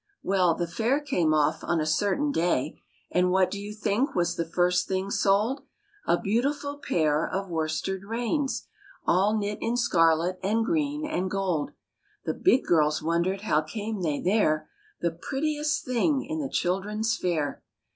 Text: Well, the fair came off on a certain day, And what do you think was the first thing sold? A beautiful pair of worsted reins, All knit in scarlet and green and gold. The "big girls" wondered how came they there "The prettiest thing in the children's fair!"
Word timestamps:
Well, 0.23 0.55
the 0.55 0.65
fair 0.65 0.99
came 0.99 1.31
off 1.31 1.63
on 1.63 1.79
a 1.79 1.85
certain 1.85 2.31
day, 2.31 2.81
And 3.11 3.29
what 3.29 3.51
do 3.51 3.59
you 3.61 3.71
think 3.71 4.15
was 4.15 4.35
the 4.35 4.49
first 4.49 4.87
thing 4.87 5.11
sold? 5.11 5.61
A 6.07 6.19
beautiful 6.19 6.79
pair 6.79 7.23
of 7.27 7.51
worsted 7.51 8.01
reins, 8.05 8.65
All 9.05 9.37
knit 9.37 9.59
in 9.61 9.77
scarlet 9.77 10.39
and 10.41 10.65
green 10.65 11.05
and 11.05 11.29
gold. 11.29 11.73
The 12.25 12.33
"big 12.33 12.63
girls" 12.65 13.03
wondered 13.03 13.41
how 13.41 13.61
came 13.61 14.01
they 14.01 14.19
there 14.19 14.71
"The 15.01 15.11
prettiest 15.11 15.85
thing 15.85 16.23
in 16.25 16.39
the 16.41 16.49
children's 16.49 17.15
fair!" 17.15 17.61